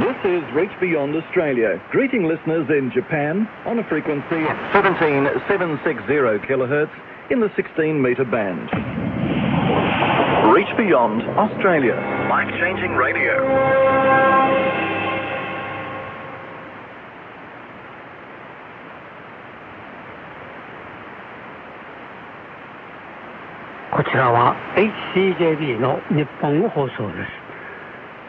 [0.00, 6.92] This is Reach Beyond Australia, greeting listeners in Japan on a frequency of 17760 kilohertz
[7.30, 8.68] in the 16 metre band.
[10.52, 11.96] Reach Beyond Australia.
[12.30, 13.34] Life changing radio.
[23.96, 24.54] こちらは
[25.14, 27.46] HCJB の日本語放送です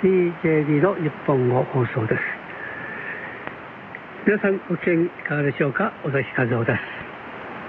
[0.03, 2.21] HCJB の日本語放送です。
[4.27, 5.93] 皆さんご機嫌いかがでしょうか。
[6.05, 6.73] 尾崎和夫で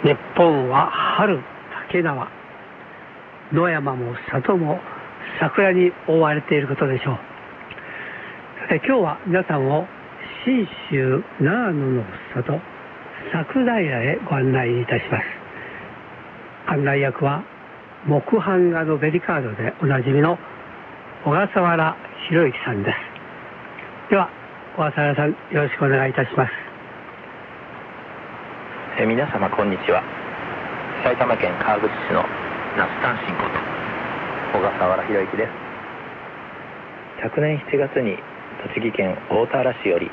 [0.03, 0.07] す。
[0.07, 1.39] 日本は春
[1.89, 2.27] 竹縄。
[3.51, 4.79] 野山も里も
[5.39, 7.17] 桜に覆われていることでしょう。
[8.61, 9.85] さて今日は皆さんを
[10.45, 12.72] 信州長野の里
[13.31, 15.23] 桜平へご案内いたします。
[16.67, 17.43] 案内役は
[18.05, 20.37] 木版画のベリカードでおなじみの
[21.23, 21.95] 小笠原
[22.29, 24.11] 博之さんです。
[24.11, 24.29] では
[24.75, 26.51] 小笠原さんよろしくお願いいたします。
[28.99, 30.03] え皆様こんにちは。
[31.03, 32.23] 埼玉県川口市の
[32.77, 33.43] 那須丹心こ
[34.53, 35.49] と小笠原博之です。
[37.23, 38.17] 昨年7月に
[38.67, 40.11] 栃木県大田原市より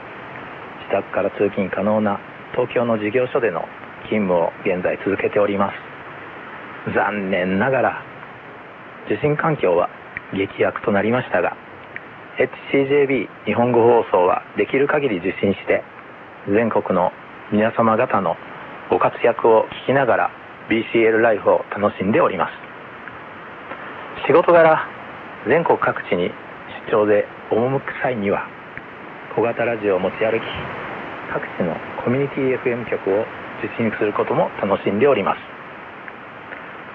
[0.80, 2.20] 自宅から通勤可能な
[2.60, 3.64] 東京の事業所での
[4.04, 6.92] 勤務を現在続けております。
[6.92, 8.02] 残念ながら
[9.06, 9.88] 受信環境は
[10.36, 11.56] 劇薬となりましたが
[12.36, 15.82] HCJB 日本語放送はできる限り受信して
[16.52, 17.12] 全国の
[17.50, 18.36] 皆様方の
[18.90, 20.30] ご活躍を聞きながら
[20.68, 22.52] BCL ライフを楽しんでおります。
[24.26, 24.86] 仕事柄
[25.48, 26.28] 全国各地に
[26.84, 28.46] 出張で赴く際には
[29.34, 30.79] 小型ラジオを持ち歩き
[31.32, 33.24] 各地のコミュニティ FM 局を
[33.62, 35.38] 受信することも楽しんでおります。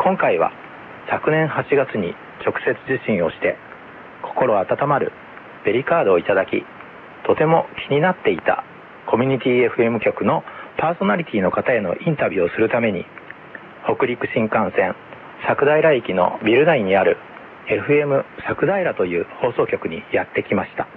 [0.03, 0.51] 今回は
[1.09, 2.13] 昨年8月に
[2.44, 3.57] 直接受信をして
[4.22, 5.12] 心温まる
[5.63, 6.63] ベリカードをいただき
[7.25, 8.63] とても気になっていた
[9.07, 10.44] コミュニティ FM 局の
[10.78, 13.06] パーソナリティの方へのインタビューをするために
[13.85, 14.96] 北陸新幹線
[15.47, 17.17] 佐久平駅のビル内にある
[17.67, 20.88] FM 佐久平という放送局にやってきました。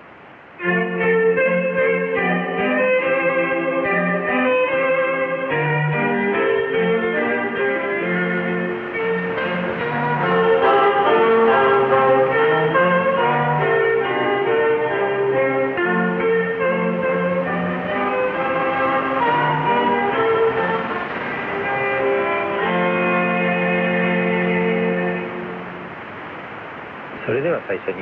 [27.68, 28.00] 最初に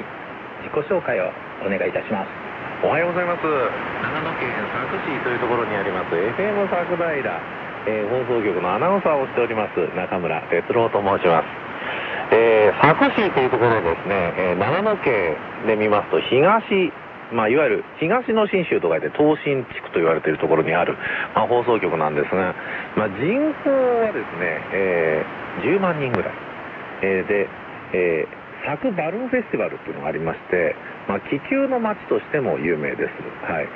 [0.63, 1.27] 自己紹介を
[1.67, 2.31] お願いいたします。
[2.87, 3.43] おはようございます。
[3.43, 3.51] 長
[4.23, 6.15] 野県佐久市というところにあります。
[6.15, 7.19] FM 佐久平、
[7.91, 9.83] えー、放送局のアナウンサーをしております。
[9.99, 11.51] 中村哲郎と申します、
[12.31, 15.35] えー、佐久市というところですね、えー、長野県
[15.67, 16.63] で見ますと東
[17.35, 20.95] まあ、いわゆる東の信州と書いて東信地区と言われているところにある、
[21.35, 22.55] まあ、放送局なんですが、
[22.95, 23.35] まあ、人
[23.67, 26.35] 口はですね、えー、10万人ぐらい、
[27.03, 27.49] えー、で、
[27.95, 30.75] えー佐久バルーンフェスティバルっていうのがありまして、
[31.07, 33.15] まあ、気球の街としても有名です、
[33.47, 33.69] はい。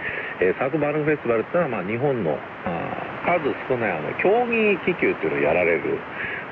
[0.43, 2.35] えー、佐久バルーンフェスティバルっていうのは、まあ、日本の
[2.67, 2.91] あ
[3.23, 5.95] 数少ないあの競技気球っていうのをやられる、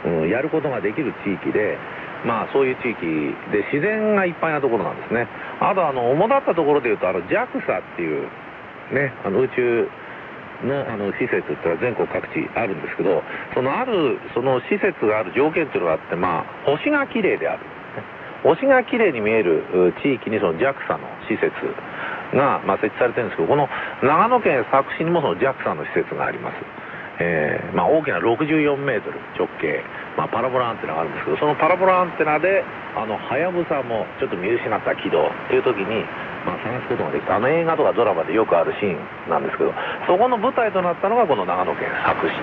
[0.07, 1.75] うん、やることができる地域で、
[2.23, 3.03] まあ、そういう地域
[3.51, 5.27] で自然がいっぱいなところなんですね。
[5.59, 8.31] あとあの主だったところでいうとあの JAXA っていう、
[8.95, 9.91] ね、あの宇宙
[10.63, 13.23] のあの施設っていうのは全国各地あるんですけど
[13.55, 17.78] そのあるその施設がある条件っていうのがあって、まあ、星が綺麗である。
[18.43, 21.51] 星が綺麗に見える地域にその JAXA の施設
[22.35, 23.69] が、まあ、設置されてるんですけどこの
[24.03, 26.57] 長野県佐久市にもその JAXA の施設があります、
[27.21, 29.83] えーまあ、大きな64メートル直径、
[30.17, 32.63] まあ、パラボラアンテナがあるんですけどそのパラボラアンテナで
[32.95, 36.05] あのはやぶさもちょっと見失った軌道という時に、
[36.47, 37.37] まあ、探すことができた。
[37.37, 39.75] あの映画とかドラマでよくあるシーンなんですけど
[40.07, 42.35] そこの舞台となったのがこの長野県佐久市。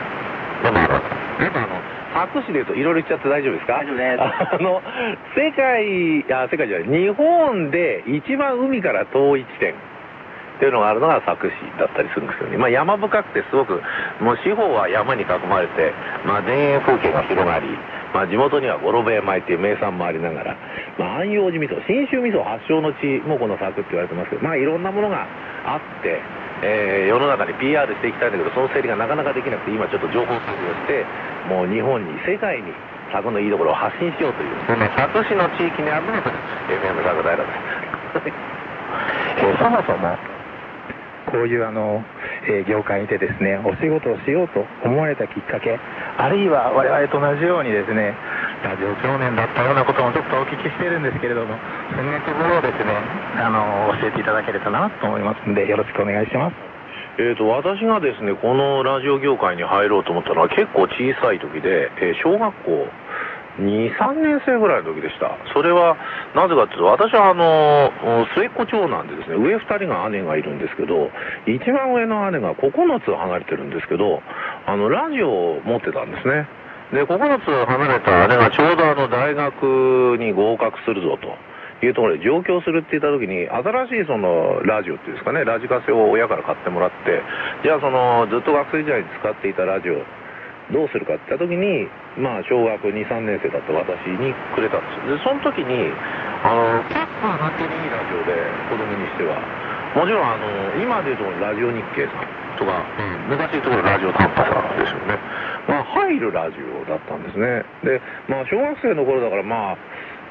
[0.63, 3.83] でもあの佐久市でいうといろいろ言っちゃって大丈夫ですか？
[3.83, 4.23] 大丈夫です。
[4.23, 4.81] あの
[5.35, 6.87] 世界あ世界じゃない。
[6.87, 9.75] 日本で一番海から遠い地点。
[10.55, 12.55] っていうのがあるのが佐久市だったりするんですよね。
[12.55, 13.83] まあ山深くてすごく、
[14.23, 15.91] もう四方は山に囲まれて、
[16.23, 17.67] まあ田園風景が広がり、
[18.13, 20.57] まあ地元には五郎兵衛米っていう名産もありながら、
[20.97, 25.27] まあ安養寺味噌、信州味噌発祥の地もこの佐久って言われてますけど、まあいろんなものが
[25.65, 26.23] あって、
[26.65, 31.05] えー、世の中に PR していきたいんだけど、その整理がなかなかできなくて、今ちょっと情報整理をして、
[31.45, 32.73] もう日本に、世界に
[33.13, 36.25] 佐久のいいところを発信しようという、ね、佐久市の地域にあるのが
[36.65, 38.55] FM 佐久平です。
[39.37, 40.17] えー、そもそも
[41.25, 42.03] こういうあの、
[42.47, 45.79] えー、業界にてですねお仕事をしようと思われたきっかけ
[46.17, 48.15] あるいは我々と同じようにですね
[48.63, 51.57] ラジオ少年だったようなこともちょっとお聞きしてるんですけれども
[51.95, 52.95] そんなところをですね
[53.41, 56.55] あの教えていただければなと思いますのでよろしくお願いします。
[57.17, 62.87] えーと、私がですねこのラジオ業界に入ろうと思ったのは結構小さい時で、えー、小学校
[63.59, 65.31] 2、3年生ぐらいの時でした。
[65.53, 65.95] それは、
[66.35, 67.91] なぜかというと、私はあの、
[68.35, 71.09] 末っ子長男でですね、上2人が姉がいるんですけど、
[71.47, 72.69] 一番上の姉が9
[72.99, 74.21] つ離れてるんですけど、
[74.65, 76.47] あの、ラジオを持ってたんですね。
[76.91, 81.33] で、9つ離れた姉がちょうどあの、大学に合格するぞと。
[81.83, 87.21] いうところで上京するって言った時に新しいそのラジオっていうんですかねラジカセを親から買ってもらって
[87.63, 89.99] じゃあそのずっと学生時代に使っていたラジオ
[90.73, 91.85] どうするかって言った時に、
[92.17, 95.93] まあ、小学2、3年生だった私にくれたんですで、その時に、
[96.41, 98.33] あの、結構なっていいラジオで、
[98.65, 99.37] 子供にしては。
[99.93, 105.21] もちろん、あの、今でいうとラジオ日経さんとか、うん、昔でいうとラジオ短波さんですよね。
[105.69, 107.63] まあ、入るラジオだったんですね。
[107.83, 109.77] で、まあ、小学生の頃だから、まあ、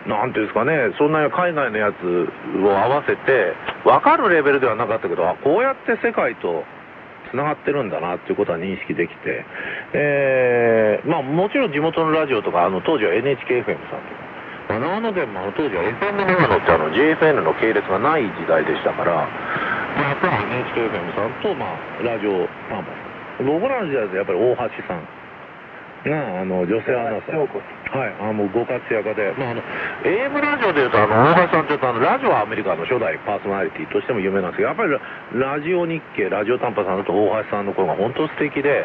[0.08, 2.28] なんていうんですかね、そんな海外のやつ
[2.60, 3.54] を合わせて、
[3.84, 6.64] 分かるレベルではなかったけど、あこうやって世界と
[7.30, 9.44] つながってるんだなっていうことは認識できて、
[9.94, 14.04] えー、まあもちろん地元のラジオとか、あの当時は NHKFM さん
[14.68, 19.28] とか、長野県もあの当時は FM 長野ってあの JFN の系列がない時代でしたから、
[19.96, 25.02] まあ、やっぱり NHKFM さんと、まあ、ラジオパンパン僕らの時代でやっぱり大橋さん
[26.10, 27.74] が、あの、女性アナウンサー。
[27.94, 29.62] はい、あもうご活躍で、まあ、あの、
[30.02, 34.90] AM ラジオでいうと、あの、大橋さんって言うと、あの、ラジオアメリカの初代パーソナリティとしても有名なんですけど、やっぱり
[35.38, 38.84] ラジオ日経、ラジオ短波さんだと大橋さんの声が本当素敵で、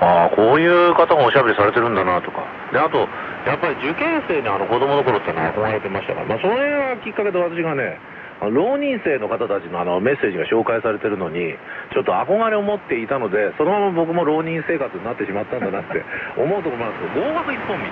[0.00, 2.46] ああ、こういう方がおしゃべりされてるんだなとか。
[2.72, 3.08] で、あと、
[3.46, 7.98] やっぱり受験生にあの子供の頃ってのは憧れてましたから、まあ、それがきっかけで私がね、
[8.46, 11.58] 浪人生の方たちのあのメッセージが紹介されてるのに、
[11.90, 16.04] ちょっと憧れを持っていたので、そのまま僕も浪人生活になってしまったんだなって
[16.38, 17.84] 思うところなんですけど、合格一本道。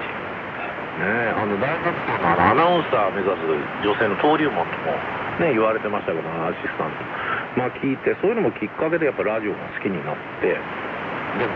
[0.96, 3.44] ねあの大学生のアナウンサー目指す
[3.84, 4.96] 女性の登竜門とも
[5.36, 7.04] ね、言われてましたけど、アシスタント。
[7.60, 10.56] まあ聞いて、そういうのもきっかけでやっぱラジオが好きになって、で
[11.44, 11.52] も、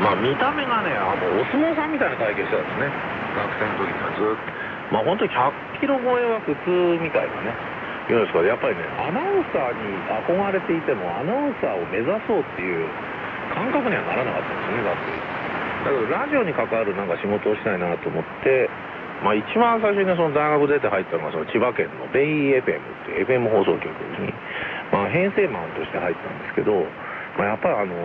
[0.00, 2.88] まあ見た目がね、あのお相撲さんみたいな体型してたんですね。
[3.36, 4.96] 学生の時にはずっと。
[4.96, 7.71] まあ本当に100キロ超えは普通みたいなね。
[8.08, 8.34] 言うんです。
[8.34, 9.94] かやっぱりねアナウンサーに
[10.26, 12.88] 憧れていてもアナウンサーを目指そうっていう
[13.54, 14.82] 感覚にはならなかったんですね。
[14.82, 15.32] だって
[15.82, 18.70] だけどラジオに関わるなんか仕事をしたいなと思って
[19.22, 22.62] まあ一番最初にその大学出て入ったのがその千葉県のベイ FM っ
[23.06, 24.30] ていう FM 放送局に、
[24.90, 26.86] まあ、編成マンとして入ったんですけど
[27.38, 27.96] まあ、やっぱりあの、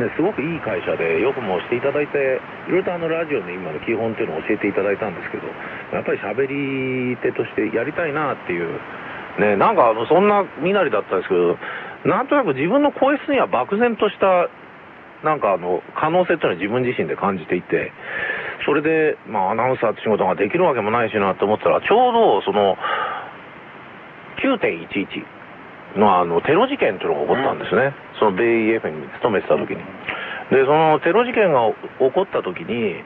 [0.00, 5.44] ね、すごくいい会社でよくもしていただいていろいろとあのラジオの今の基本っていうのを教えていただいたんですけど
[5.92, 8.80] やっぱり喋り手としてやりたいなっていう
[9.38, 11.58] ね、なんかあのそんな身なりだったんですけど、
[12.04, 14.48] なんとなく自分の声質には漠然とした、
[15.24, 17.92] なんかあの、可能性っていうのは自分自身で感じていて、
[18.66, 22.76] それで、まあアナウンサーって仕事ができるわけもないしなと思ったら、ちょうどその、
[24.38, 27.94] 9.11のあの、テロ事件っていうのが起こったんですね。
[28.18, 29.82] そのベイ FM に勤めてた時に。
[30.50, 33.02] で、そのテロ事件が起こった時に、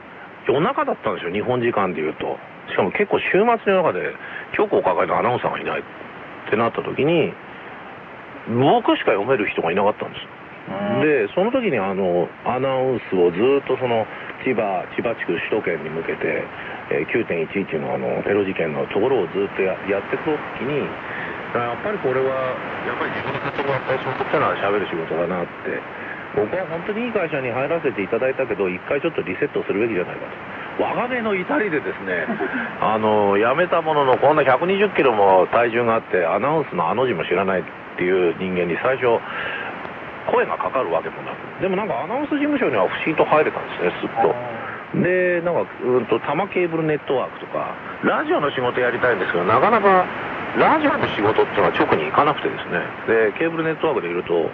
[0.47, 2.37] 夜中だったんですよ、日本時間で言うと。
[2.69, 3.31] しかも結構週
[3.63, 4.13] 末の中で、
[4.53, 5.83] 強行を抱えたアナウンサーがいない。
[6.49, 7.29] ってなった時に
[8.49, 10.25] 僕しか読める人がいなかったんです。
[11.01, 14.05] でその時にあのアナウンスをずっとその
[14.45, 16.45] 千葉千葉地区首都圏に向けて、
[16.93, 20.29] えー、9.11のあのテロ事件のところをずっとやっていく
[20.61, 20.85] 時に
[21.57, 22.53] やっぱりこれは
[22.85, 25.81] やっぱり自分の活動がやっぱりそういったのは喋る仕事だなって
[26.37, 32.25] 僕は本当にいい会社に入らせていただいたけど一回ちょっとリセットするべきじゃないかと我が目の至りでですね
[32.81, 37.63] あの辞めたもののこんな120キロも体重があってアナウンスのあの字も知らないっ
[37.97, 39.19] ていう人間に最初
[40.31, 41.61] 声がかかるわけもなく。
[41.61, 44.35] でもなんかアナウンス事務所には不思議と入れたんですねすっと。
[44.95, 50.05] でなんかうんと多摩ケーブルネットワークとかラジオの仕事やりたいんですけどなかなか
[50.59, 53.31] ラジオの仕事っていうのは直に行かなくてですね。
[53.31, 54.51] でケーブルネットワークでいると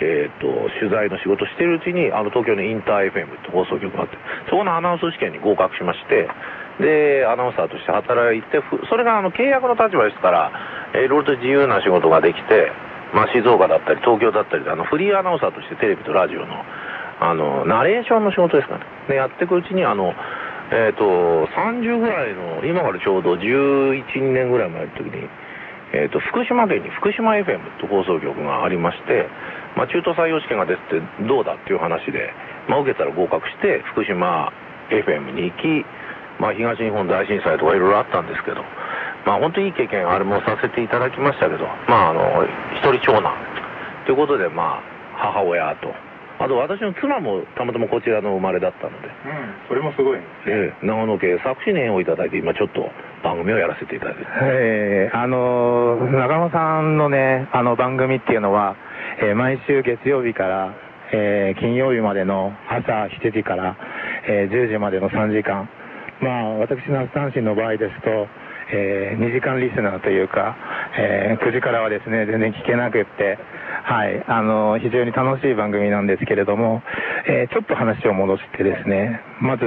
[0.00, 0.46] えーと、
[0.78, 4.14] 取材の仕事してるうちにあの東京のインター FM って放送局があって
[4.46, 6.30] そこのアナウンス試験に合格しまして
[6.78, 10.54] でアナウンサーとして働いてそれがあの契約の立場ですから
[10.94, 12.70] いろいろと自由な仕事ができて
[13.14, 16.64] まあ、静岡だったり東京だったりであのフリーアナウンサーとしてテレビとラジオの
[17.20, 18.84] あのナレーションの仕事ですかね。
[19.08, 20.14] でやっていくうちにあの
[20.70, 25.26] えっ、ー、と30ぐらいの今からちょうど11年ぐらい前の時に、
[25.92, 29.26] えーと、福島県に福島 FM と放送局がありまして、
[29.76, 32.32] まあ、中途採用試験が出てどうだっていう話で、
[32.68, 34.52] まあ、受けたら合格して福島
[34.90, 35.84] FM に行き、
[36.40, 38.60] まあ、東日本大震災とかいろいろあったんですけど、
[39.24, 42.44] まあ、本当にいい経験あれもさせていただきましたけど、まあ、あの
[42.76, 43.32] 一人長男
[44.04, 44.82] ということで、まあ、
[45.16, 46.07] 母親と。
[46.38, 52.86] あと私の妻もたまたまこちらの生まれだったので、うん、それもすごい、ね、えー、長野県佐久市に縁をいただいて今ちょっと
[53.24, 54.22] 番組をやらせていただいて。
[54.42, 58.76] えー、あの長野さんのねあの番組っていうのは、
[59.20, 60.74] えー、毎週月曜日から、
[61.12, 63.76] えー、金曜日までの朝7時から、
[64.28, 65.68] えー、10時までの3時間。
[66.20, 68.26] まあ私の三振の場合ですと
[68.70, 70.56] えー、2時間リスナーというか、
[70.98, 73.38] えー、9時からはですね、全然聞けなくって、
[73.88, 76.82] はい、あの、非常に楽しい番組なんですけれども、
[77.26, 79.64] えー、ちょっと話を戻してですね、まず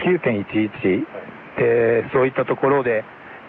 [0.00, 1.04] 9.11
[1.58, 3.04] で、そういったところで、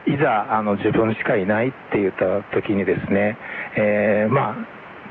[0.06, 3.38] いざ、あの、自分しかいないって言った時にですね、
[3.78, 4.56] えー、まあ、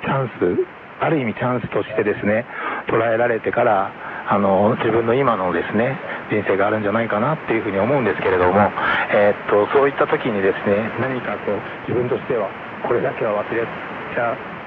[0.05, 0.67] チャンス、
[1.01, 2.45] ある意味チャンスとしてですね、
[2.89, 3.91] 捉えられてから、
[4.29, 5.97] あの、自分の今のですね、
[6.29, 8.71] 人生があるんじゃないかなっていうふうに思うんですけれども、
[9.13, 12.49] えー、っとそういった時にですね何かこう自分としては
[12.87, 14.60] これだけは忘れちゃ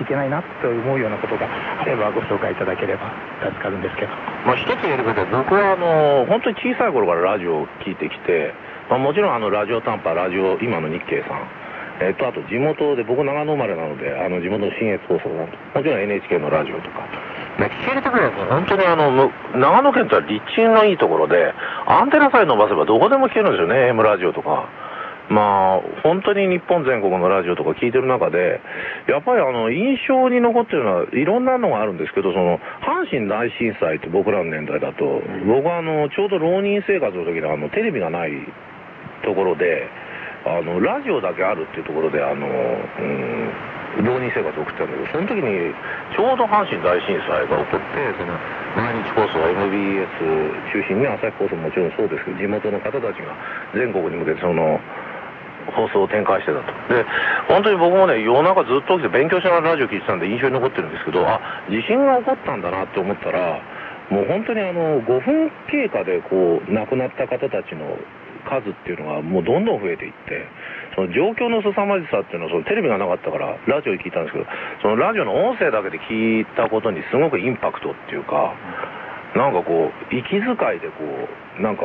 [0.00, 1.48] いけないなと思うようなことが
[1.80, 3.10] あればご紹介いただければ
[3.42, 4.08] 助かるんですけど、
[4.46, 8.54] まあ、一つ言えることは僕はあの本当に小さい頃からラジオを聴いてきて、
[8.90, 11.68] まあ、もちろんあのラジオ短波ラジオ今の日経さん。
[12.00, 15.48] えっと、あと地元で僕長野生まれなのであの地元の信越放送も
[15.82, 17.02] ちろん NHK のラジオとか。
[17.58, 21.52] ね、聞けるところは本当にあの、長野県って立地のいいところで、
[21.86, 24.68] アンテナさえ伸ばせばどこでも聞けるんですよね、AM ラジオとか。
[25.28, 28.60] まあ、本当に日本全国のラジオとか聞いてる中で、
[29.08, 38.32] やっぱりあの、印象に残ってるのは、いろんなのがあるんですけど、その、阪神大震災って僕らの年代だと、僕はあの、ちょうど浪人生活の時にあの、テレビがない
[39.22, 39.86] ところで、
[40.46, 43.52] あの、ラジオだけあるっていうところで、あの、うん、
[44.04, 45.74] 浪人生活を送ってたんだけど、その時に
[46.14, 48.32] ちょうど阪神大震災が起こって、その
[48.76, 50.08] 毎日放送、MBS
[50.70, 53.34] 中心に、朝日放送ももちろんそうですけど、地元の方たちが
[53.74, 54.78] 全国に向けてその、
[55.72, 56.72] 放送を展開してたと。
[56.94, 57.04] で、
[57.48, 63.60] 本当に僕もね、夜中ずっと起きて勉強しながらラジオ聞いてたんで印象に残ってるんですけど、あ、地震が起こったんだなって思ったら、
[64.10, 67.98] もう本当にあの、5分経過でこう、亡くなった方たちの
[68.48, 70.48] 数っていうのがもうどんどん増えていって、
[70.96, 74.46] その状況の凄まじさっていうのはそのテレビがなかったからラジオで聞いたんですけど、
[74.82, 78.56] そのラジオの音声だけで聞いたことにすごくインパクトっていうか、
[79.36, 81.04] なんかこう、息遣いでこ
[81.58, 81.84] う、なんか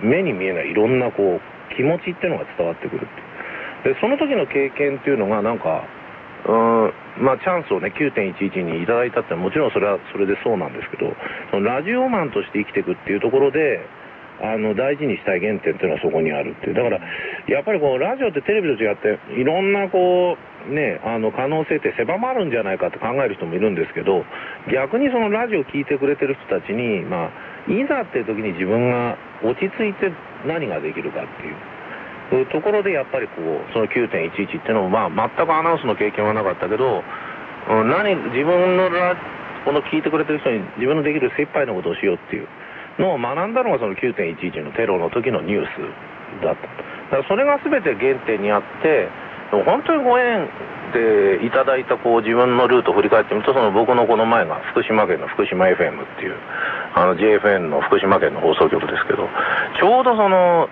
[0.00, 3.06] 目に見えないいろんなこう、気持ちっていうのが伝わってくる
[3.84, 3.92] て。
[3.94, 5.84] で、その時の経験っていうのがなんか、
[6.46, 6.52] う
[7.20, 11.12] ん、まあチャンスをね、9.11にいただいたってもちろんそれはそれでそうなんですけど、
[11.50, 13.80] そのラジオマンとして生きていくっていうところで、
[14.42, 16.74] あの大事にしたい原点っていうのはそこにあるっていう。
[16.74, 16.98] だから
[17.46, 24.24] やっぱりこうラジオってテレビと違っていろんなこうねあの可能性って狭まるんじゃないかって考える人もいるんですけど
[24.72, 30.10] 逆にそのラジオを聴いてくれてる人たちにまあいざっていう時に自分が落ち着いて
[30.46, 31.26] 何ができるかっ
[32.30, 37.02] ていうところでやっぱりこうその9.11っていうのもまあ全くアナウンスの経験はなかったけど
[37.68, 39.16] 何自分のラ
[39.64, 42.48] この聞いてくれてる人に自分のできる精一杯のことをしようっていう
[42.98, 46.68] のを学んだのがその9.11のテロの時のニュースだった。
[46.68, 49.08] だからそれが全て原点にあって、
[49.50, 50.48] 本当にご縁
[50.92, 56.36] でいただいたこう自分のルートを振り返ってみると、その僕のこの前が福島県の福島 FM っていう、
[56.94, 59.28] あの JFN の福島県の放送局ですけど、
[59.78, 60.68] ちょうどその、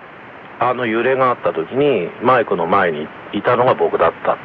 [0.59, 4.37] あの揺れがあった時にマイクの前にいたのが僕だったっ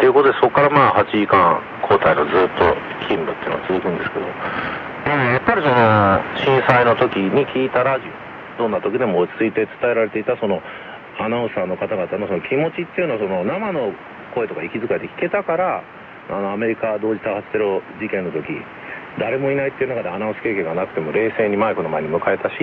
[0.00, 2.74] ていうことで、そこからまあ8時間交代のずっと
[3.06, 4.26] 勤務っていうのが続くんですけど、
[5.06, 8.24] やっぱりその震災の時に聞いたラジオ
[8.58, 10.62] どんな時でも落ち着いて伝えられていたその
[11.18, 13.92] アナウンサーの方々のその気持ちっていうのはその生の
[14.34, 15.82] 声とか息遣いで聞けたから
[16.30, 18.48] あのアメリカ同時多発テロ事件の時
[19.18, 22.54] 誰もいないっていう中でアナウンス経験がなくても冷静にマイクの前に迎えたし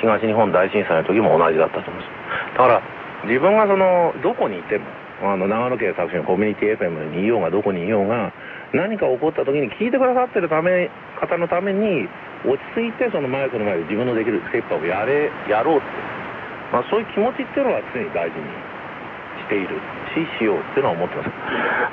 [0.00, 2.58] 東日本大震災の時も同じだったと思うんです。
[2.58, 2.82] だから
[3.24, 4.84] 自分がそのどこにいても
[5.22, 8.32] あの長野県佐久市のコミュニティ FM にいようがどこにいようが
[8.74, 10.90] 何か起こった時に聞いてくださってるため
[11.20, 12.08] 方のために
[12.42, 15.86] 落ち着いてそのマイクの前で自分のできるステップをやれやろうって、
[16.72, 18.48] まあ、そういう気持ちっていうのは常に大事に
[19.44, 19.76] している
[20.16, 21.30] ししようっていうのは思ってます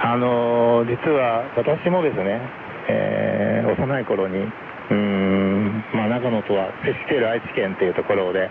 [0.01, 2.39] あの実は私もですね、
[2.87, 4.47] えー、幼い頃に
[4.89, 8.49] うん、まあ、長野とは接している愛知県っていうところで、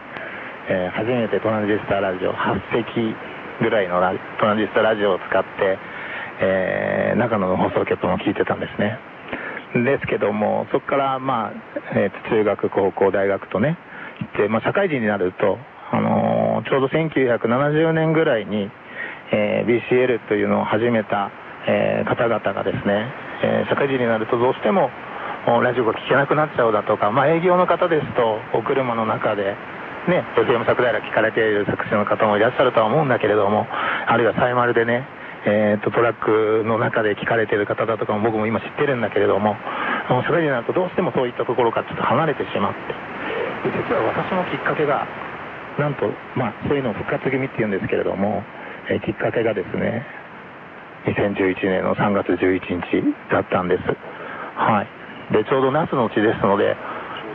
[0.68, 3.16] えー、初めてトランジスタラジオ8席
[3.61, 3.99] ぐらいの
[4.38, 5.78] トランジスタラジオを使って
[6.40, 8.99] えー、長野の放送局も聞いてたんですね。
[9.75, 11.52] ですけども、そこから、まあ、
[11.94, 13.76] えー、中学、高校、大学とね、
[14.20, 15.58] 行って、まあ、社会人になると、
[15.90, 18.71] あの、ちょうど1970年ぐらいに、
[19.33, 21.30] えー、BCL というのを始めた、
[21.66, 24.90] えー、方々がですね、えー、社会人になるとどうしても
[25.62, 29.57] ラジオが聞けなくなっちゃうだとか、まあ、営業の方ですとお車の中で、
[30.09, 35.09] ね、FM 桜平聞かれている作詞の方もいらっしゃるとは思うんだけれどもあるいはサイマルでね、
[35.47, 39.57] えーと、トラックの中で聞かれている方だとかも僕も今知ってるんだけれども
[40.25, 42.92] 社会人になるとどうしてもそういったところからちょっと離れてしまって
[43.64, 45.07] 実は私のきっかけが
[45.78, 48.42] なんと、まあ、そういうのを復活気味っていうんですけれども、
[48.90, 50.02] えー、きっかけがですね
[51.06, 53.82] 2011年の3月11日だったんです。
[54.58, 55.32] はい。
[55.32, 56.75] で、ちょうど那須の地ですので、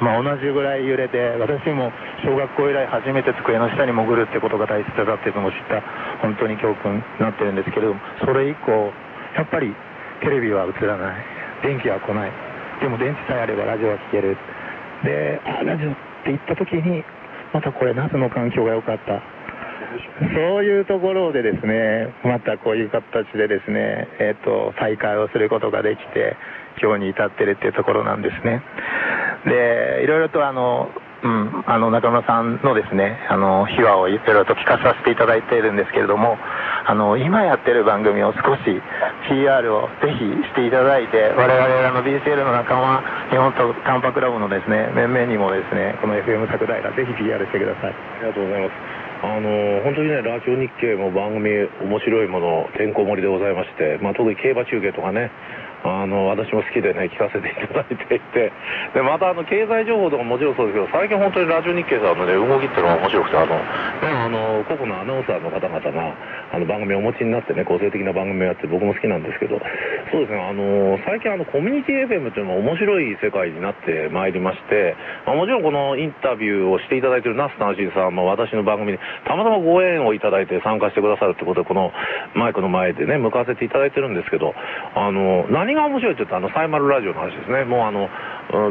[0.01, 1.91] まあ、同じぐらい揺れて、私も
[2.25, 5.81] 小学校以来初めて机の下に潜るってことが大切だっていうのを知った、
[6.19, 8.91] 本当に教訓になってるんですけれども、それ以降、
[9.37, 9.73] やっぱり
[10.21, 11.15] テレビは映らない。
[11.63, 12.31] 電気は来ない。
[12.81, 14.35] でも電池さえあればラジオは聴ける。
[15.03, 17.03] で、あ、ラジオって言った時に、
[17.53, 19.21] またこれ、夏の環境が良かった。
[20.19, 26.35] そういうところでですね、またこういう形でですね、えっ、ー、と、再開をすることができて、
[26.81, 28.63] 今日に至ってるっていうところなんですね。
[29.45, 30.89] で、いろいろとあの、
[31.23, 36.37] うん、あの中村さんのですね、あの秘話をいろいろと聞かさせていただいているんですけれども、
[36.85, 38.81] あの今やってる番組を少し
[39.29, 47.93] PR をぜひしていただいて、我々あの BCL の仲間、日本とカンパクラブのですね、面々にもですね、この FM 桜平ぜひ PR してください。
[47.93, 49.03] ありがとうございます。
[49.23, 51.47] あの本当にね、ラジオ日経も番組
[51.79, 55.31] 面白いもの、てんこ盛りでございまして、まあ、特に競馬中継とかね、
[55.83, 58.51] あの私も好きでね聞かせていただいていて。
[58.93, 63.65] でまたあの経済情報とかもちろんそうですけど最近本当にラジオ日経さんの、ね、動きっていうのが面白くてあの、ね、
[64.07, 66.15] あの個々のアナウンサーの方々が
[66.53, 69.59] あの番組をお持ちになってね個性的な番組をやって僕も好きなんですけど。
[70.13, 81.91] そうですねあの最近あのコミュニティ FM っていうのが面白い世界になってまいりまして、まあ、もちろんこのインタビューをしていただいている那須単身さんも私の番組にたまたまご縁をいただいて参加してくださるってことでこの
[82.35, 87.63] マイクの前でね向かわせていただいてるんですけどあの何が面白いって言ったらあのサイマルラジオの話ですね。
[87.65, 88.09] もうあの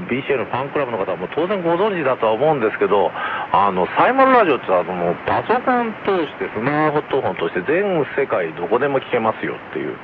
[0.07, 9.97] BCA のファンクラブの方はも当然ご存知だとは思うんですけどあのサイマルラジオってあのパソコン通してスマートフォン通して全世界どこでも聞けますよっていう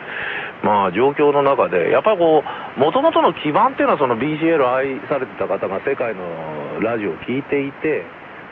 [0.65, 8.05] まあ状況の中でやっぱりこうもともとの基盤っていうのはその BCL 愛されてた方が世界のラジオを聞いていて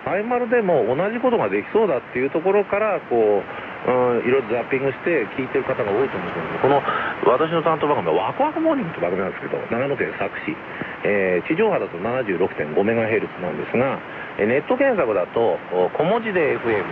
[0.04, 6.82] サイマルでも同じことができそうだっていうところからこううん、いろいろザッピングして聞いてる方が多いと思うんですけど、この
[7.28, 10.56] 私の担当番組はワクワクモーニングって番組なんですけど、長野県佐久市、
[11.04, 14.00] えー、地上波だと76.5メガヘルツなんですが、
[14.38, 15.58] ネット検索だと
[15.94, 16.82] 小文字で FM、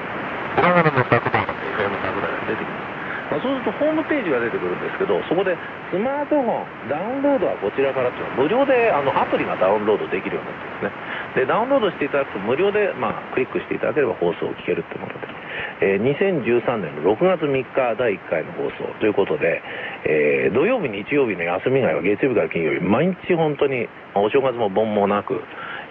[0.60, 3.23] 長野の佐久 FM 作番が出てきます。
[3.34, 5.58] まあ、そうするとホームページが出てくるんですけど、そこで
[5.90, 11.42] スマートフォン、ダウンロードはこちらからっていうのは無料であのアプリがダウンロードできるようになってますね。
[11.42, 15.34] で、ダウンロードしていただくと無料で、まあ、クリックしていただければ放送を聞けるってもので。
[15.80, 19.60] えー、2013年の6月3日第1回の放送ということで、
[20.04, 25.40] えー、土曜日、日曜日の休み以外は月曜日から金曜日、毎日本当に、お正月も盆もなく、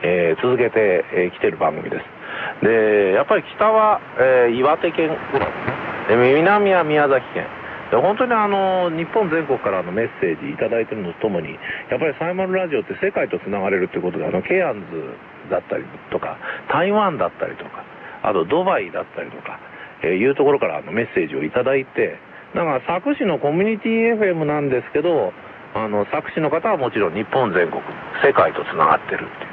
[0.01, 2.65] えー、続けてき、えー、てる番組です。
[2.65, 5.92] で、やっぱり北は、えー、岩手県ぐらいですね。
[6.07, 7.47] で南は宮崎県。
[7.91, 11.53] で本当にあの日本全国からのメッセージいただいてるのとともに
[11.91, 16.37] やっぱりサイマルラジオって世界とつながれるということであのケアンズだったりとか
[16.71, 17.85] 台湾だったりとか
[18.23, 19.59] あとドバイだったりとか
[20.03, 22.19] えいうところからあのメッセージをいただいて、
[22.53, 25.31] だから佐久市のコミュニティ FM なんですけど、
[25.73, 27.81] あの、佐久市の方はもちろん日本全国、
[28.21, 29.49] 世界とつながってるっていう。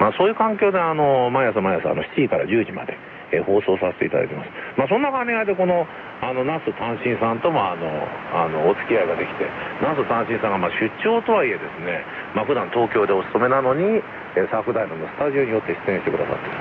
[0.00, 2.96] まあそういう環境であの、毎朝毎朝あの7時から10時まで、
[3.32, 4.50] え放送させていただいてます。
[4.76, 5.86] まあそんな兼ね合いでこの、
[6.20, 7.86] あの、ナス単身さんともあの、
[8.32, 9.46] あの、お付き合いができて、
[9.82, 14.02] ナス単身さんがまあ出張とはいえですね、まあ普段東京でお勤めなのに、
[14.36, 16.52] えサーフダイナのスタジオによって出演してくださってる。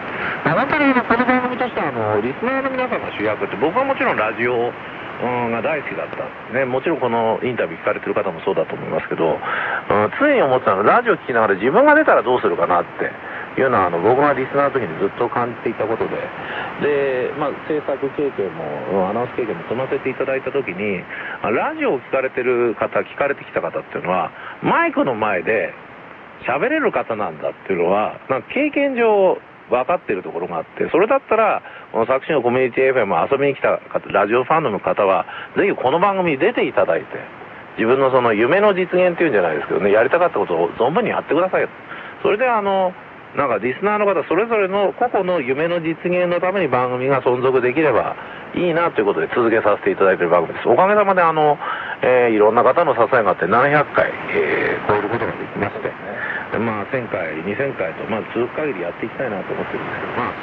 [0.51, 4.71] あなたのこの番組としては、あの、リスナーの皆さんが主役って、僕はもちろんラジオ、
[5.17, 6.19] うん、が大好きだったん
[6.53, 6.65] ですね。
[6.65, 13.09] もちろんこのインタビュー聞かれてる方もそうだと思いますけど、うん、常に思ってたのは、ラジオ聞きながら自分が出たらどうするかなって
[13.57, 16.15] いうのは、あの、僕がリスナーの時にずっと感じていたことで、
[16.81, 21.01] で、まあ、制作経験も、アナウンス経験も積ませていただいた時に、
[21.41, 25.73] ラジオを聞かれてる方、聞かれてきた方っていうのは、マイクの前で
[26.45, 35.25] 喋れる方なんだっていうのは、なんか経験上、分かってるところがあって、それだったら、この作詞のコミュニティ FM 遊びに来た方、ラジオファンの方は、
[35.57, 37.05] ぜひこの番組に出ていただいて、
[37.77, 41.67] 自分のその夢の実現っていうんじゃないですけどね、やりたかったことを存分にやってください。
[42.23, 42.93] それであの、
[43.35, 48.15] なんかリスナーの方それぞれの個々の夢の実現のために番組が存続できれば
[48.55, 50.69] いいなということで続けさせていただいている番組です。
[50.69, 51.57] おかげさまであの、
[52.01, 55.91] えー、いろんな方の支えがあって700回、えー、超えることができまして、
[56.57, 60.33] まあ1000回、2000回と、まあ続く限りやっていきたいなと思ってるんですけど、まあ、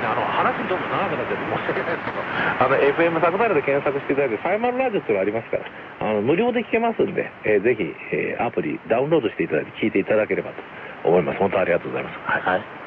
[0.10, 2.20] あの話どうも長くなっちゃって申し訳ないですけど、
[2.58, 5.64] あの FM サクダイで検索していただいて、サイマルラジオっていうのがありますから、
[6.00, 10.56] あの無料で聞けますんで、えー、ぜひ、えー、アプリダウンロードしていただいて聞いていただければと
[11.04, 11.38] 思います。
[11.38, 12.18] 本当ありがとうございます。
[12.24, 12.80] はい、はい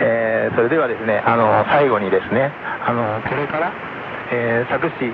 [0.00, 2.52] えー、それではですね、あの最後にですね、
[2.86, 3.72] あのこれから、
[4.30, 5.10] えー、佐久市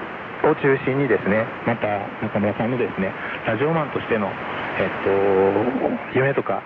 [0.46, 3.12] を中心にですね、また中村さんのですね、
[3.46, 4.30] ラジオマンとしての、
[4.78, 6.62] えっと、夢とか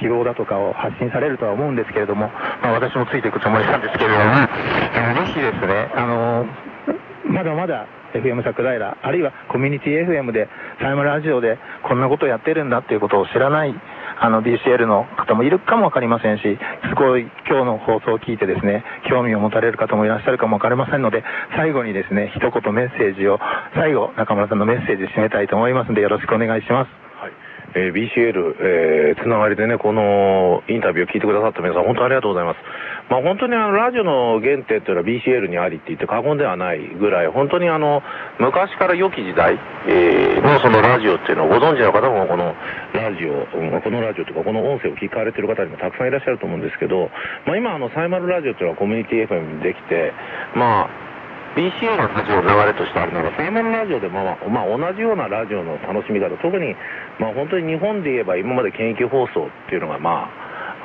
[0.00, 2.26] 希望だとかを発信されるとは思うんですけれども、
[2.62, 4.24] まあ、私もついていくつもりなんですけれども、
[5.26, 6.46] ぜひですね、あの、
[7.24, 10.48] まだまだ FM 桜平、あるいはコミュニティ FM で、
[10.80, 13.74] サイムラジオでこんなことをやってるんだっていうことを知らない
[14.22, 21.24] あの DCL の方もいるかもわかりませんし、すごい今日の放送を聞いてですね、興味を持たれる方もいらっしゃるかもわかりませんので、
[21.56, 23.40] 最後にですね、一言メッセージを、
[23.74, 27.09] 最後、中村さんのメッセージ締めたいと思いますので、よろしくお願いします。
[27.74, 32.58] えー、BCL、えー、つながりでね、このインタビューを聞いてくださった皆さん、本当ありがとうございます。
[33.10, 38.02] まあ、本当にあのラジオの原点っていうのは BCL にありって言って過言ではないぐらい、本当にあの
[38.38, 42.54] 昔から良き時代、えー、のそのラジオっていうのをご存知の方もこの
[42.94, 47.10] ラジオ、このラジオというかこの音声を聞かれてる方にもたくさんいらっしゃると思うんですけど、
[47.46, 50.12] まあ、今あのサイマルラジオっていうのはコミュニティ FM にできて、
[50.54, 51.09] まあ
[51.56, 56.76] BCA のラジオの流れとしてあるのが、サイマルラジオでも、まあ、同じようなラジオの楽しみ方、特に、
[57.18, 60.30] まあ、本当に日本で言えば今まで県域放送っていうのが、ま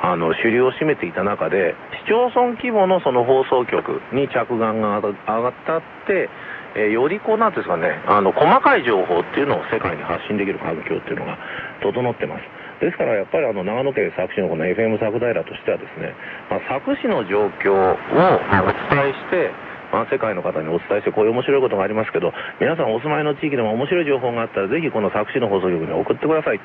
[0.02, 1.74] あ、あの主流を占めていた中で、
[2.04, 6.28] 市町村規模のその放送局に着眼が上がったって、
[6.76, 11.38] えー、よりこうなんですかね、あの細かい情報っていうのを世界に発信できる環境っていうのが
[11.80, 12.44] 整ってます。
[12.80, 16.12] ですからやっぱりあの長野県佐久市のこの FM 佐久平としてはですね、
[16.50, 19.48] まあ、佐久市の状況をお伝えして、
[19.96, 26.60] まあ、世界の方にお伝えしてこういう面白いことがありますけど皆さんお住まいの地域でも面白い情報があったらぜひこの佐久市の放送局に送ってください、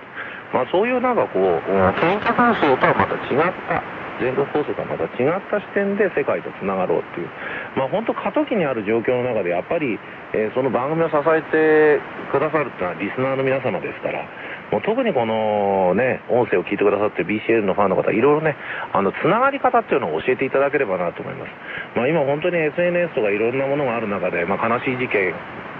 [0.51, 1.63] まあ、そういうなんかこう
[2.03, 3.79] 県下放送とはまた違った
[4.19, 7.31] 全国放送とはまた違った視点で世界とつながろうっていう、
[7.79, 9.95] まあ、本当過渡期にある状況の中でやっぱり、
[10.35, 12.03] えー、その番組を支えて
[12.35, 14.27] くださるっていうのはリスナーの皆様ですから
[14.71, 18.55] もう特にこのね、音声を聞いてくださってる BCL のファンの方、いろいろね、
[18.93, 21.51] あの、つながり方っていうのを教えていただければなと思います。
[21.95, 25.35] まあ今本当に SNS とかいろんなものがある中で、まあ悲しい事件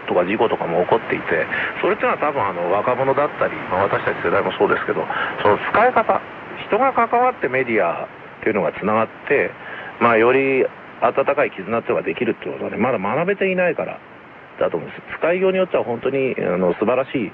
[0.08, 1.48] とか事故とかも起こっていて、
[1.80, 5.08] それっていうのは多分あの若者だったり、まあ、私たち世代もそうですけど、
[5.42, 6.20] その使い方、
[6.68, 9.52] 人が関わってメディアっていうのがつながって、
[10.02, 10.68] まあより
[11.00, 14.00] 温かい絆っていうのができるっていうことはね、まだ学べていないから
[14.62, 15.18] だと思うんです。
[15.18, 17.32] 使いようによっては本当にあの素晴らしい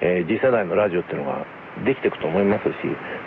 [0.00, 1.44] えー、次世代のラジオっていうのが
[1.84, 2.72] できていくと思いますし、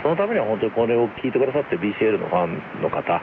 [0.01, 3.21] そのためには本当にこれを聞いてくださって BCL のファンの方、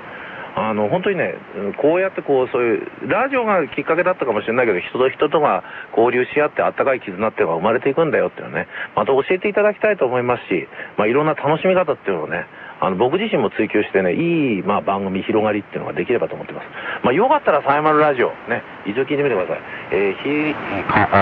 [0.56, 1.34] あの本当にね、
[1.80, 5.62] こうやってこうそういうラジオがきっかけだったかもしれないけど、人と人とが
[5.96, 8.66] 交流し合ってあったかい絆っていうのが生まれていくんだよっていうのね、
[8.96, 10.66] また教えていただきたいと思いますし、
[10.96, 12.46] まあ、いろんな楽しみ方っていうのをね、
[12.80, 16.66] あの僕自身も追求してね、いい、まあ、番組広がりっていうのができればと思ってます。
[17.04, 19.60] まあ、よかったらサイマルラジオ、ね、一応聞いてみてください。
[19.92, 20.54] えー、ひ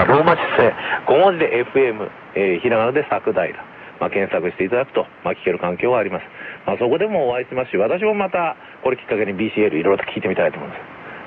[0.06, 0.74] ローマ字で
[1.06, 3.42] 5文字で FM、えー、ひらがなで作平。
[3.98, 6.24] まあ、検索していただくと、まあ、聞ける環境があります。
[6.66, 10.80] まあ、そこでもお会いしますし、私もまた、これきっかけに BCL いろいろと聞いてみたいと思います。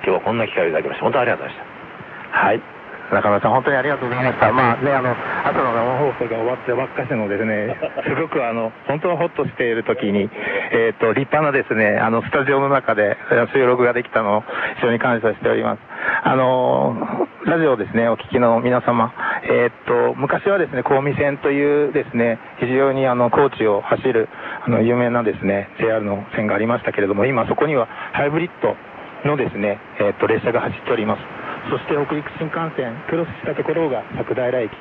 [0.08, 2.38] 今日はこんな機会をいただきまして、本当にありがとうございました。
[2.48, 2.81] はい。
[3.12, 4.52] 中村さん、本当にありがとうございました。
[4.54, 5.12] まあね、あの、
[5.44, 7.76] 朝の生放送が終わってばっかしのですね、
[8.08, 10.30] すごくあの、本当はホッとしている時に、
[10.72, 13.18] えっ、ー、と、立派なですね、あの、スタジオの中で
[13.54, 14.44] 収録ができたのを
[14.78, 15.80] 非常に感謝しております。
[16.24, 19.12] あの、ラジオですね、お聞きの皆様、
[19.44, 24.30] えっ、ー、と、昔はですね、香美線というですね、非常にあの、高知を走る、
[24.66, 28.78] あの、有名なですね、JR の線がありましたけれども、今そこにはハイブリッド
[29.26, 31.22] のですね、えっ、ー、と、列車が走っております。
[31.70, 34.72] そして北陸新幹線クロスしたところが佐久平駅。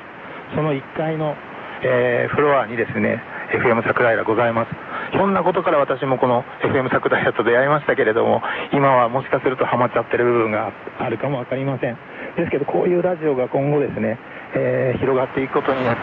[0.55, 1.35] その1階の、
[1.83, 3.21] えー、フロアにですね
[3.53, 4.71] FM 桜平ございます。
[5.11, 8.41] ひょんなことから私もこの FM 桜平と出会いましたけれども
[8.73, 11.97] 今はもしかするとハマっちゃってる部分があるかも分かりません。
[12.35, 14.17] ですけどこういうラジオが今後ですね、
[14.55, 16.01] えー、広がっていくことによって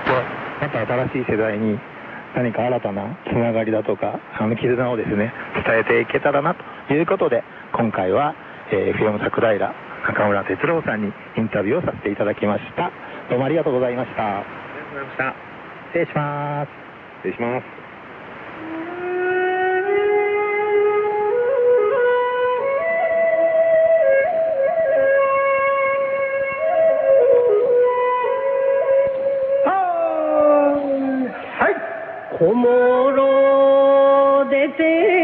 [0.61, 1.79] また新しい世代に
[2.37, 5.33] 何か新たなつながりだとかあの絆をですね
[5.65, 6.55] 伝えていけたらな
[6.89, 8.35] ということで今回は、
[8.71, 12.91] えー、FM 桜平中村哲郎さんにインタビューをさせていただきました。
[13.29, 14.39] どうもありがとうございました。
[14.39, 15.35] ありがとうございました。
[15.89, 16.69] 失礼します。
[17.25, 17.65] 失礼します。
[31.59, 31.75] はい。
[32.39, 32.67] 小諸
[34.51, 35.18] 出て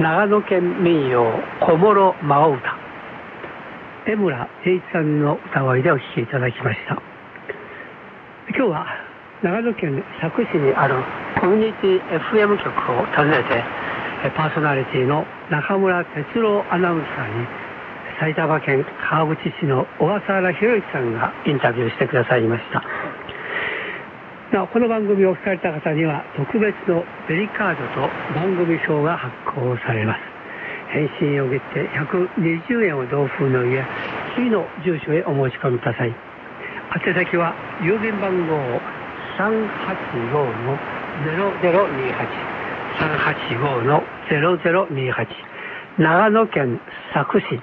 [0.00, 1.28] 長野県民謡
[1.60, 2.74] 小諸真央歌。
[4.06, 6.96] 江村栄一さんの歌声でお聴きいただきました。
[8.56, 8.86] 今日は
[9.42, 11.04] 長野県佐久市にある
[11.38, 12.00] コミュニティ
[12.32, 13.62] FM 局を訪ねて
[14.24, 17.46] えパーソナリティの中村哲郎アナウンサーに
[18.18, 22.82] 埼玉県川口市の小笠原博之さんがインタビューしてくださいました。
[24.52, 28.00] なおこの番組を聞かれた方には特別のベリカードと
[28.34, 30.18] 番組表が発行されます。
[30.90, 33.86] 返信を切って120円を同封の上
[34.34, 36.16] 次の住所へお申し込みください宛
[37.14, 38.56] 先は郵便番号
[39.38, 42.26] 385-0028
[44.98, 45.28] 385-0028
[45.98, 46.80] 長野県
[47.14, 47.60] 佐久市。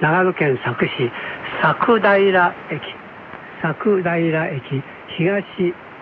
[0.00, 1.12] 長野県佐久市
[1.60, 2.80] 佐久平駅。
[3.60, 4.82] 佐久平駅
[5.18, 5.44] 東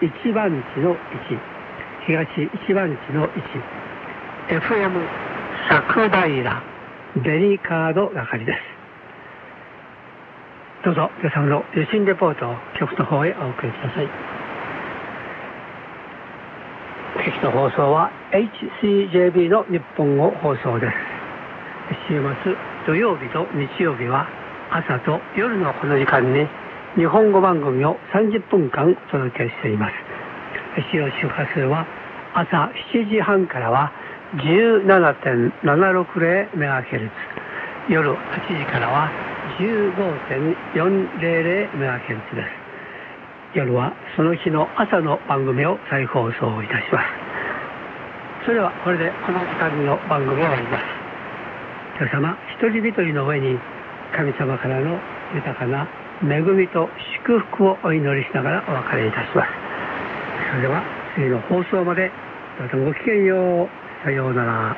[0.03, 0.99] 一番地の1
[2.07, 2.27] 東
[2.67, 3.29] 一番地の
[4.51, 5.07] 1FM
[5.69, 6.62] 佐久平。
[7.23, 8.59] ベリカード係です。
[10.85, 14.09] どうぞ皆様の受信レポートを局の方へお送りください。
[17.25, 18.11] 敵の放送は
[18.83, 20.95] HCJB の日本語放送です。
[22.09, 24.27] 週末土曜日と日曜日は
[24.71, 26.49] 朝と夜のこの時間に
[26.94, 29.94] 日本語番組を30分間お届けしています。
[30.90, 31.87] 使用周波数は
[32.35, 33.90] 朝7時半からは
[34.37, 37.11] 17.760MHz
[37.88, 38.16] 夜8
[38.59, 39.11] 時からは
[39.59, 42.48] 15.400MHz です。
[43.55, 47.07] 夜はその日の朝の番組を再放送いたします。
[48.44, 50.83] それではこれでこの時間の番組を終わります。
[51.98, 53.59] 皆様一人一人の上に
[54.14, 55.00] 神様からの
[55.35, 55.88] 豊かな
[56.23, 56.89] 恵みと
[57.27, 59.49] 祝福をお祈りしながらお別れいたします
[60.51, 60.83] それでは
[61.15, 62.11] 次の放送まで
[62.59, 63.69] どうぞごきげんよう
[64.05, 64.77] さようなら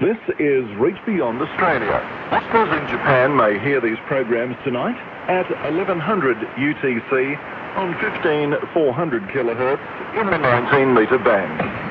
[0.00, 1.98] This is Reach Beyond Australia.
[2.30, 4.94] Listeners in Japan may hear these programs tonight
[5.26, 7.36] at 1100 UTC
[7.76, 11.87] on 15400 kilohertz in the 19 metre band.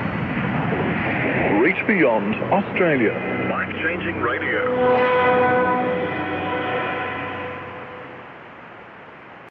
[1.68, 3.12] Reach Beyond Australia.
[3.52, 5.57] Life changing radio.